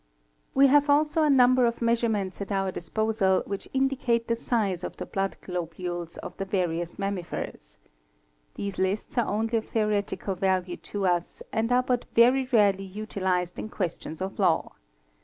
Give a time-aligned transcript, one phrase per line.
[0.55, 4.97] We have also a number of measurements at our disposal which indicate the size of
[4.97, 7.77] the blood globules of the various mammifers.
[8.55, 13.59] 'These lists are only of theoretical value to us and are but very rarely utilised
[13.59, 14.71] in questions of law.